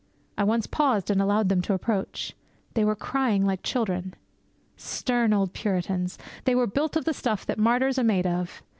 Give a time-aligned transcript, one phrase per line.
[0.35, 2.35] I once paused and allowed them to approach.
[2.73, 4.15] They were crying like children.
[4.75, 6.17] Stern old Puritans!
[6.45, 8.63] They were built of the stuff that martyrs are made of.